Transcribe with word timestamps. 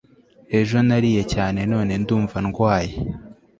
ejo 0.59 0.77
nariye 0.87 1.23
cyane 1.33 1.59
none 1.71 1.93
ndumva 2.01 2.37
ndwaye 2.45 2.93